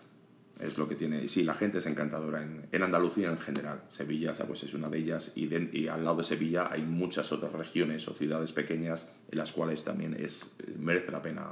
[0.59, 1.23] Es lo que tiene.
[1.23, 3.83] Y sí, la gente es encantadora en, en Andalucía en general.
[3.87, 5.31] Sevilla pues es una de ellas.
[5.35, 5.47] Y,
[5.77, 9.83] y, al lado de Sevilla hay muchas otras regiones o ciudades pequeñas en las cuales
[9.85, 11.51] también es, merece la pena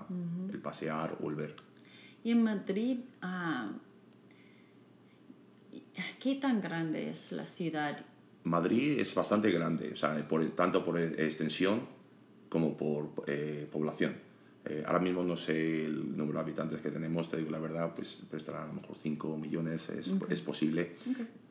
[0.51, 1.55] el pasear o el ver.
[2.23, 3.71] Y en Madrid, ah,
[6.19, 8.05] ¿qué tan grande es la ciudad?
[8.43, 11.81] Madrid es bastante grande, o sea, por, tanto por extensión
[12.49, 14.15] como por eh, población.
[14.65, 17.93] Eh, ahora mismo no sé el número de habitantes que tenemos, te digo la verdad,
[17.95, 20.95] pues, pues estará a lo mejor 5 millones, es, es posible.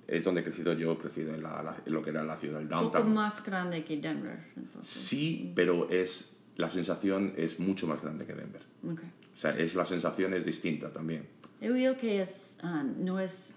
[0.06, 2.68] Es donde he crecido yo, he crecido en, la, lo que era la ciudad del
[2.68, 3.06] downtown.
[3.06, 4.38] Un poco más grande que Denver.
[4.56, 4.92] Entonces.
[4.92, 8.62] Sí, pero es, la sensación es mucho más grande que Denver.
[8.84, 9.08] Okay.
[9.32, 11.26] O sea, es, la sensación es distinta también.
[11.60, 13.54] He oído que es, um, no es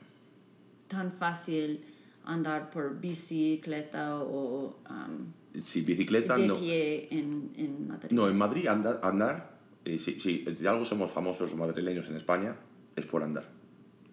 [0.89, 1.81] tan fácil
[2.25, 6.59] andar por bicicleta o um, Si bicicleta, de no.
[6.59, 8.11] pie en, en Madrid.
[8.11, 12.55] No, en Madrid andar, andar eh, si, si de algo somos famosos madrileños en España,
[12.95, 13.47] es por andar.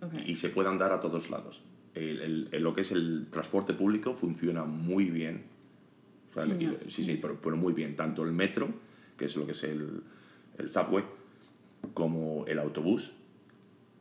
[0.01, 0.15] Ok.
[0.27, 1.63] Y se puede andar a todos lados.
[1.95, 5.45] El- el- el- lo que es el transporte público funciona muy bien.
[6.31, 6.75] O sea, Ya.
[6.89, 7.97] sí, sí, pero, pero muy bien.
[7.97, 8.69] Tanto el metro,
[9.17, 10.03] que es lo que es el,
[10.59, 11.05] el subway,
[11.95, 13.13] como el autobús,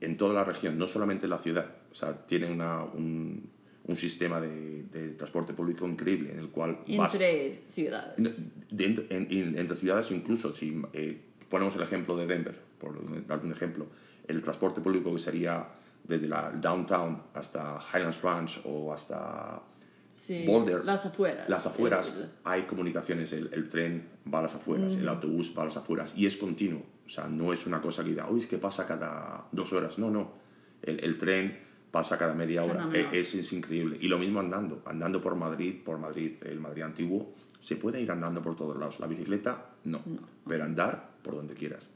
[0.02, 1.70] en toda la región, no solamente en la ciudad.
[1.96, 3.50] O sea, tiene una, un,
[3.86, 7.14] un sistema de, de transporte público increíble en el cual vas...
[7.14, 8.18] Entre ciudades.
[8.18, 8.30] No,
[8.70, 13.40] de- en- en- entre ciudades incluso, si eh, ponemos el ejemplo de Denver, por dar
[13.46, 13.88] un ejemplo,
[14.28, 15.70] el transporte público que sería
[16.04, 19.62] desde la downtown hasta Highlands Ranch o hasta
[20.10, 21.48] Sí, Boulder, Las afueras.
[21.48, 25.62] las afueras, El- hay comunicaciones, el, el tren va a las afueras, el autobús va
[25.62, 28.42] a las afueras y es continuo, o sea, no es una cosa que diga, uy,
[28.42, 30.34] es que pasa cada dos horas, no, no,
[30.82, 31.64] el, el tren
[31.96, 32.90] pasa cada media hora.
[32.92, 33.98] E- es, es increíble.
[34.02, 38.12] Y lo mismo andando, andando por Madrid, por Madrid, el Madrid antiguo, se puede ir
[38.12, 39.00] andando por todos lados.
[39.00, 40.02] La bicicleta, no,
[40.46, 41.90] pero andar por donde quieras.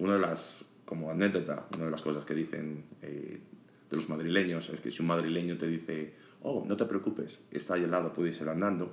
[0.00, 3.38] Una de las, como anécdota, una de las cosas que dicen eh,
[3.88, 7.74] de los madrileños es que si un madrileño te dice, oh, no te preocupes, está
[7.74, 8.92] ahí al lado, puedes ir andando,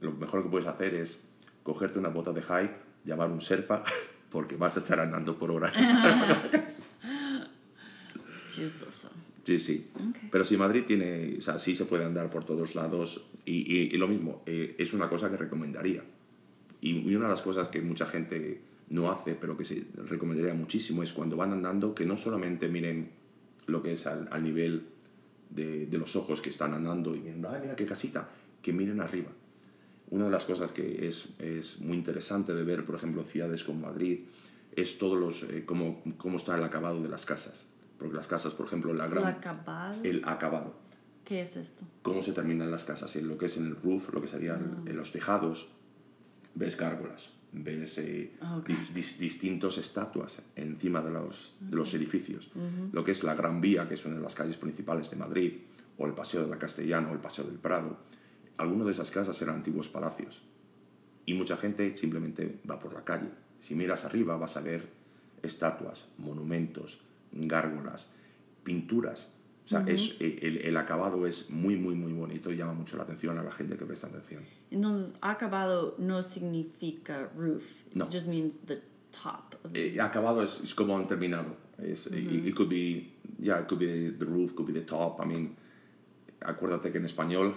[0.00, 1.28] lo mejor que puedes hacer es
[1.62, 3.84] cogerte una bota de hike, llamar un serpa,
[4.30, 5.74] porque vas a estar andando por horas.
[8.54, 9.10] Chistoso.
[9.44, 9.86] Sí, sí.
[9.94, 10.16] Ok.
[10.30, 13.94] Pero si Madrid tiene, o sea, sí se puede andar por todos lados y, y-
[13.94, 16.02] y lo mismo, eh, es una cosa que recomendaría.
[16.80, 20.54] Y, y una de las cosas que mucha gente no hace, pero que se recomendaría
[20.54, 23.10] muchísimo, es cuando van andando que no solamente miren
[23.66, 24.86] lo que es al, al nivel
[25.50, 28.28] de, de los ojos que están andando y miren, ay, mira qué casita,
[28.62, 29.30] que miren arriba.
[30.10, 33.64] Una de las cosas que es, es muy interesante de ver, por ejemplo, en ciudades
[33.64, 34.20] como Madrid,
[34.76, 37.66] es todos los, eh, cómo, cómo está el acabado de las casas.
[37.98, 40.00] Porque las casas, por ejemplo, la El gran, acabado.
[40.02, 40.74] el acabado.
[41.24, 41.84] ¿Qué es esto?
[42.02, 44.82] Cómo se terminan las casas, en lo que es en el roof, lo que serían
[44.86, 45.68] en los tejados,
[46.54, 48.66] ves gárgolas, ves eh, Ah, ok.
[48.68, 52.50] di- dis- distintos estatuas encima de los, de los edificios.
[52.92, 55.52] Lo que es la Gran Vía, que es una de las calles principales de Madrid,
[55.96, 57.96] o el Paseo de la Castellana, o el Paseo del Prado,
[58.58, 60.42] algunas de esas casas eran antiguos palacios.
[61.24, 63.30] Y mucha gente simplemente va por la calle.
[63.60, 64.90] Si miras arriba vas a ver
[65.42, 67.00] estatuas, monumentos,
[67.34, 68.10] gárgolas,
[68.62, 69.30] pinturas.
[69.64, 72.96] O sea, es, eh, el, el acabado es muy, muy, muy bonito y llama mucho
[72.98, 74.42] la atención a la gente que presta atención.
[74.70, 77.62] Entonces, acabado no significa roof.
[77.94, 78.04] No.
[78.04, 79.54] It just means the top.
[79.64, 81.56] Of Eh, acabado es, es como han terminado.
[81.78, 84.84] Es, it, it could be, yeah, it could be the, the roof, could be the
[84.84, 85.18] top.
[85.22, 85.56] I mean,
[86.40, 87.54] acuérdate que en español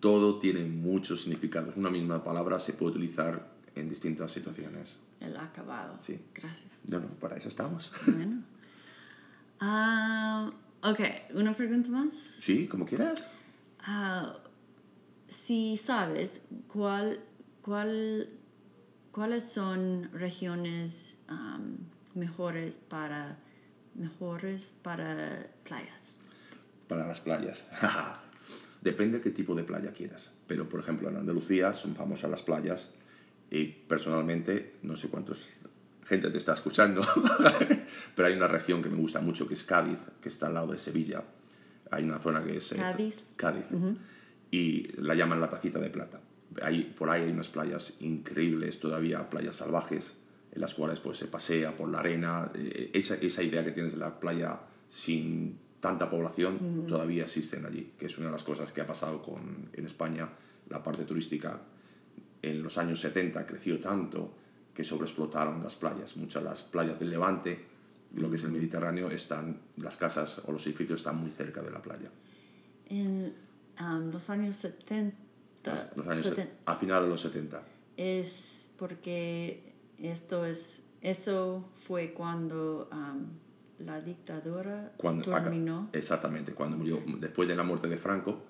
[0.00, 1.76] todo tiene muchos significados.
[1.76, 4.96] Una misma palabra se puede utilizar en distintas situaciones.
[5.20, 5.96] El acabado.
[6.00, 6.20] Sí.
[6.34, 6.72] Gracias.
[6.86, 7.92] No, no, para eso estamos.
[8.06, 8.42] Bueno.
[9.60, 11.00] Ah, ok,
[11.34, 12.14] una pregunta más.
[12.40, 13.28] Sí, como quieras.
[13.80, 14.36] Ah,
[15.28, 17.20] si sabes cuál,
[17.62, 18.30] cuál,
[19.12, 21.22] cuáles son regiones
[22.14, 23.38] mejores para
[23.94, 26.00] mejores para playas.
[26.86, 27.64] Para las playas.
[28.80, 30.32] Depende qué tipo de playa quieras.
[30.46, 32.92] Pero, por ejemplo, en Andalucía son famosas las playas
[33.50, 35.48] y personalmente, no sé cuántos
[36.08, 37.06] gente te está escuchando,
[38.16, 40.72] pero hay una región que me gusta mucho que es Cádiz, que está al lado
[40.72, 41.22] de Sevilla.
[41.90, 42.72] Hay una zona que es...
[42.72, 43.16] eh, Cádiz.
[43.36, 43.64] Cádiz.
[44.50, 46.20] Y la llaman la tacita de plata.
[46.62, 50.16] Hay, por ahí hay unas playas increíbles, todavía playas salvajes,
[50.52, 52.50] en las cuales pues, se pasea por la arena.
[52.54, 57.92] Eh, Esa, esa idea que tienes de la playa sin tanta población todavía existen allí,
[57.98, 60.28] que es una de las cosas que ha pasado con, en España.
[60.70, 61.60] La parte turística
[62.42, 64.34] en los años 70 creció tanto
[64.78, 66.16] que sobreexplotaron las playas.
[66.16, 67.64] Muchas de las playas del Levante,
[68.14, 71.72] lo que es el Mediterráneo, están, las casas o los edificios están muy cerca de
[71.72, 72.08] la playa.
[72.88, 73.34] En
[73.76, 75.16] am, los años 70,
[75.96, 77.60] Los años, seten- a final de los 70.
[77.96, 83.26] es porque esto es eso fue cuando am,
[83.80, 85.90] la dictadura Cuando, terminó.
[85.92, 88.42] exactamente, cuando murió, después de la muerte de Franco,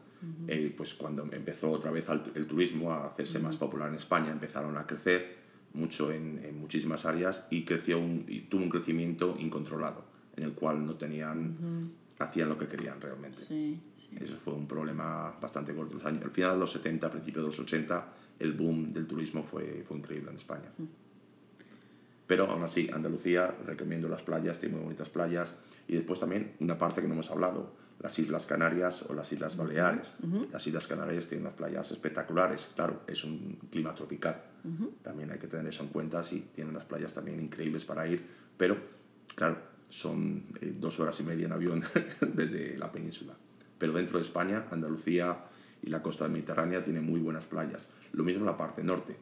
[0.46, 4.30] eh, pues cuando empezó otra vez al- el turismo a hacerse más popular en España,
[4.30, 9.36] empezaron a crecer mucho en, en muchísimas áreas y creció un, y tuvo un crecimiento
[9.38, 10.04] incontrolado,
[10.36, 13.38] en el cual no tenían, hacían lo que querían realmente.
[13.40, 13.78] Sí,
[14.10, 14.16] sí.
[14.20, 15.94] Eso fue un problema bastante corto.
[15.94, 19.42] Los años, al final de los 70, principios de los 80, el boom del turismo
[19.42, 20.70] fue, fue increíble en España.
[22.26, 25.56] Pero aún así, Andalucía, recomiendo las playas, tiene muy bonitas playas.
[25.86, 29.56] Y después también una parte que no hemos hablado, las Islas Canarias o las Islas
[29.56, 30.16] Baleares.
[30.52, 32.72] Las Islas Canarias tienen unas playas espectaculares.
[32.76, 34.42] Claro, es un clima tropical.
[35.02, 36.22] También hay que tener eso en cuenta.
[36.24, 38.22] Sí, tienen unas playas también increíbles para ir.
[38.56, 38.76] Pero,
[39.34, 39.56] claro,
[39.88, 41.82] son eh, dos horas y media en avión
[42.34, 43.34] desde la península.
[43.78, 45.38] Pero dentro de España, Andalucía
[45.82, 47.88] y la costa mediterránea tienen muy buenas playas.
[48.12, 49.16] Lo mismo en la parte norte.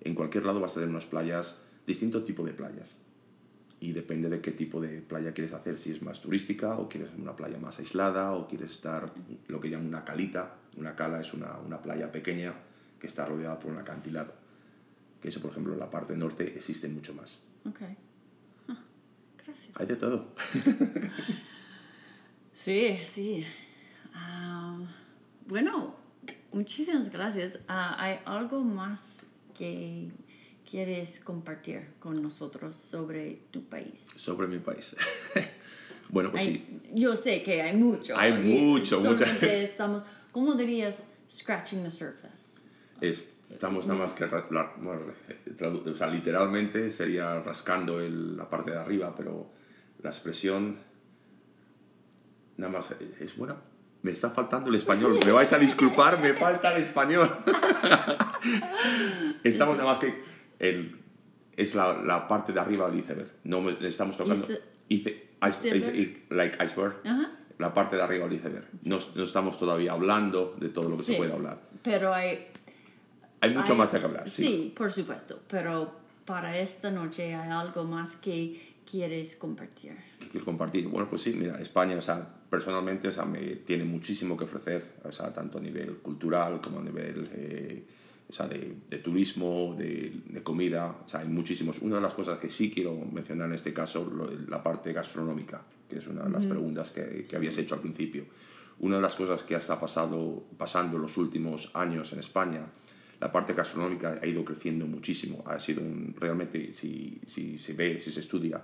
[0.00, 2.96] En cualquier lado vas a tener unas playas, distinto tipo de playas.
[3.80, 7.10] Y depende de qué tipo de playa quieres hacer, si es más turística o quieres
[7.18, 9.12] una playa más aislada o quieres estar
[9.48, 10.56] lo que llaman una calita.
[10.78, 12.54] Una cala es una, una playa pequeña
[12.98, 14.43] que está rodeada por un acantilado.
[15.24, 17.40] Que eso, por ejemplo, en la parte norte existe mucho más.
[17.66, 17.80] Ok.
[18.68, 18.78] Ah,
[19.42, 19.70] gracias.
[19.74, 20.34] Hay de todo.
[22.54, 23.44] Sí, sí.
[24.14, 24.78] Ah,
[25.46, 25.96] bueno,
[26.52, 27.58] muchísimas gracias.
[27.68, 29.20] Ah, ¿Hay algo más
[29.58, 30.10] que
[30.70, 34.06] quieres compartir con nosotros sobre tu país?
[34.16, 34.94] Sobre mi país.
[36.10, 36.50] bueno, pues sí.
[36.50, 38.16] Hay- yo sé que hay mucho.
[38.16, 39.24] Hay mucho, mucho.
[39.42, 41.02] estamos, ¿cómo dirías?
[41.30, 42.52] Scratching the surface.
[43.00, 44.26] Es- estamos nada más que...
[44.26, 44.48] la-
[45.56, 49.50] tradu- o sea, literalmente sería rascando el- la parte de arriba, pero
[50.02, 50.76] la expresión...
[52.56, 52.90] Nada más...
[52.92, 53.56] eh, Es buena.
[54.02, 55.18] Me está faltando el español.
[55.24, 57.28] Me vais a disculpar, me falta el español.
[59.44, 60.14] estamos nada más que...
[60.58, 61.00] El,
[61.56, 63.30] es la, la parte de arriba del iceberg.
[63.44, 64.46] No me- estamos tocando...
[64.88, 66.96] Ice- Ice- like iceberg.
[67.04, 67.30] Ajá.
[67.58, 68.66] La parte de arriba del iceberg.
[68.82, 71.60] No, no estamos todavía hablando de todo lo que se Sí, puede hablar.
[71.82, 72.48] Pero hay...
[73.44, 74.42] Hay mucho hay- más de que hablar, sí.
[74.42, 75.40] Sí, por supuesto.
[75.48, 75.92] Pero
[76.24, 79.92] para esta noche hay algo más que quieres compartir.
[80.30, 80.86] quiero compartir.
[80.88, 84.94] Bueno, pues sí, mira, España, o sea, personalmente, o sea, me tiene muchísimo que ofrecer,
[85.04, 87.84] o sea, tanto a nivel cultural como a nivel, eh,
[88.28, 91.78] o sea, de, de turismo, de, de comida, o sea, hay muchísimos.
[91.80, 95.62] Una de las cosas que sí quiero mencionar en este caso, lo- la parte gastronómica,
[95.88, 98.24] que es una de las preguntas que, que habías hecho al principio.
[98.80, 102.66] Una de las cosas que está pasado, pasando en los últimos años en España,
[103.20, 105.42] la parte gastronómica ha ido creciendo muchísimo.
[105.46, 108.62] Ha sido un, realmente, si, si se ve, si se estudia,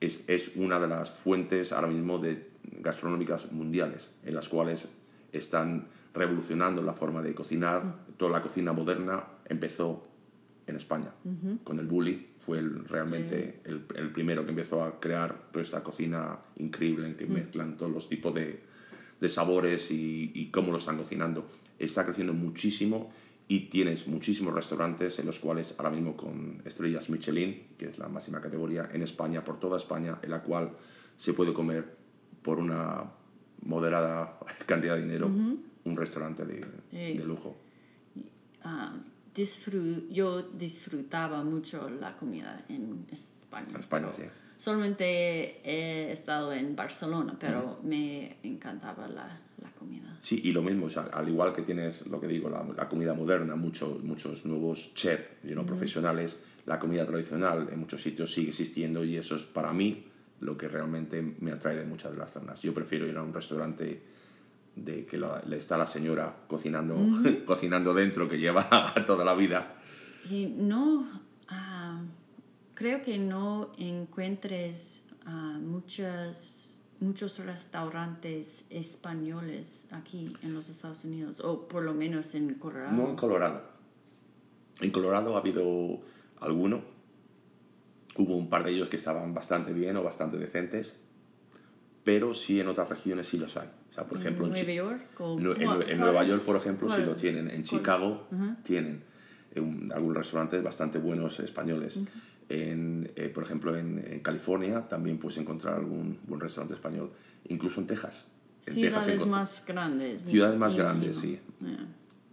[0.00, 2.48] es, es una de las fuentes ahora mismo de
[2.80, 4.86] gastronómicas mundiales, en las cuales
[5.32, 8.04] están revolucionando la forma de cocinar.
[8.16, 10.06] Toda la cocina moderna empezó
[10.66, 11.12] en España,
[11.64, 12.28] con el bully.
[12.44, 17.14] Fue el- realmente el, el primero que empezó a crear toda esta cocina increíble en
[17.14, 18.60] que mezclan todos los tipos de,
[19.20, 21.46] de sabores y, y cómo lo están cocinando.
[21.78, 23.12] Está creciendo muchísimo
[23.52, 28.08] y tienes muchísimos restaurantes en los cuales ahora mismo con estrellas Michelin, que es la
[28.08, 30.70] máxima categoría en España, por toda España, en la cual
[31.16, 31.84] se puede comer
[32.42, 33.04] por una
[33.62, 35.26] moderada cantidad de dinero
[35.84, 36.60] un restaurante de,
[37.18, 37.56] de lujo.
[39.34, 43.68] Disfru- yo disfrutaba mucho la comida en España.
[43.70, 44.22] En España, sí.
[44.58, 50.16] Solamente he estado en Barcelona, pero me encantaba la, la comida.
[50.20, 52.88] Sí, y lo mismo, o sea, al igual que tienes lo que digo, la, la
[52.88, 58.32] comida moderna, muchos, muchos nuevos chefs you know, profesionales, la comida tradicional en muchos sitios
[58.32, 60.04] sigue existiendo y eso es para mí
[60.40, 62.60] lo que realmente me atrae de muchas de las zonas.
[62.60, 64.02] Yo prefiero ir a un restaurante
[64.76, 66.96] de que la- le está la señora cocinando,
[67.46, 69.74] cocinando dentro, que lleva toda la vida.
[70.30, 71.06] Y no,
[71.48, 72.00] ah,
[72.74, 76.71] creo que no encuentres ah, muchas,
[77.02, 82.92] muchos restaurantes españoles aquí en los Estados Unidos, o por lo menos en Colorado.
[82.96, 83.62] No en Colorado.
[84.80, 86.00] En Colorado ha habido
[86.40, 86.80] alguno.
[88.16, 90.96] Hubo un par de ellos que estaban bastante bien o bastante decentes,
[92.04, 93.68] pero sí en otras regiones sí los hay.
[93.90, 96.24] O sea, por ejemplo, en en, Chi- Nueva York o en, en- ¿cuál- en Nueva
[96.24, 97.50] York, por ejemplo, sí lo tienen.
[97.50, 98.28] En Chicago
[98.62, 99.02] tienen
[99.54, 102.00] eh, un- algunos restaurantes bastante buenos españoles.
[102.52, 107.10] En, eh, por ejemplo, en, en California también puedes encontrar algún buen restaurante español.
[107.48, 108.26] Incluso en Texas.
[108.66, 110.22] En Texas Ciudades encont- más grandes.
[110.22, 111.38] Ciudades más grandes, sí.
[111.60, 111.86] Yeah.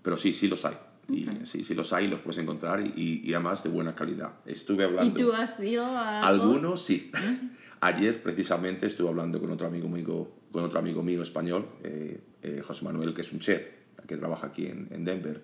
[0.03, 0.75] Pero sí, sí los hay.
[1.07, 4.33] Y, sí, sí los hay, los puedes encontrar y, y, y además de buena calidad.
[4.45, 5.19] Estuve ¿Y hablando...
[5.19, 7.11] tú has ido a Algunos sí.
[7.81, 12.61] Ayer precisamente estuve hablando con otro amigo mío, con otro amigo mío español, eh, eh,
[12.61, 13.61] José Manuel, que es un chef
[14.05, 15.41] que trabaja aquí en, en Denver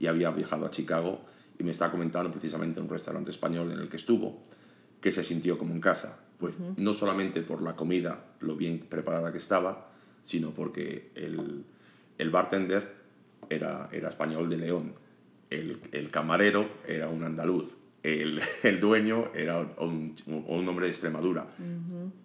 [0.00, 1.20] y había viajado a Chicago
[1.58, 4.42] y me está comentando precisamente un restaurante español en el que estuvo
[5.00, 6.22] que se sintió como en casa.
[6.38, 9.90] Pues no solamente por la comida, lo bien preparada que estaba,
[10.24, 11.64] sino porque el,
[12.18, 12.94] el bartender
[13.48, 14.94] era, era español de León,
[15.50, 21.46] el, el camarero era un andaluz, el, el dueño era un, un hombre de Extremadura.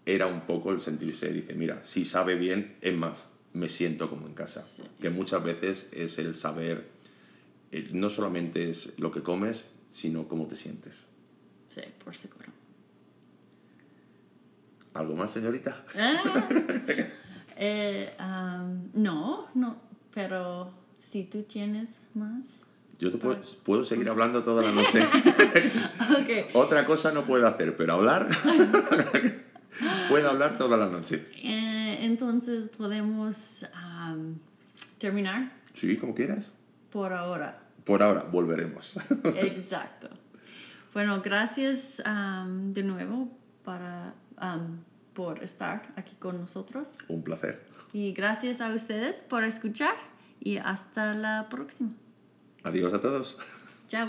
[0.06, 4.28] Era un poco el sentirse, dice, mira, si sabe bien, es más, me siento como
[4.28, 4.62] en casa.
[4.62, 4.84] Sí.
[5.00, 6.88] Que muchas veces es el saber,
[7.72, 11.08] eh, no solamente es lo que comes, sino cómo te sientes.
[11.70, 12.52] Sí, por seguro.
[14.94, 15.86] ¿Algo más, señorita?
[15.96, 16.50] Ah,
[17.56, 19.82] eh, um, no, no,
[20.14, 22.44] pero si tú tienes más.
[23.00, 25.00] Yo te puedo, puedo seguir hablando toda la noche.
[26.54, 28.28] Otra cosa no puedo hacer, pero hablar.
[30.10, 31.26] Puedo hablar toda la noche.
[31.38, 33.66] Eh, entonces podemos
[34.98, 36.52] terminar Sí, como quieras.
[36.92, 37.60] Por ahora.
[37.86, 38.98] Por ahora, volveremos.
[39.36, 40.10] Exacto.
[40.94, 43.30] Bueno, gracias de nuevo
[43.64, 44.14] para,
[45.14, 46.90] por estar aquí con nosotros.
[47.08, 47.66] Un placer.
[47.94, 49.96] Y gracias a ustedes por escuchar
[50.40, 51.92] y hasta la próxima.
[52.64, 53.38] Adiós a todos.
[53.88, 54.08] Chao.